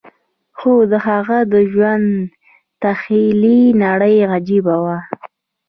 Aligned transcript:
خو 0.57 0.71
د 0.91 0.93
هغه 1.07 1.37
د 1.53 1.55
ژوند 1.71 2.07
تخيلي 2.83 3.61
نړۍ 3.83 4.17
عجيبه 4.33 4.75
وه. 4.83 4.97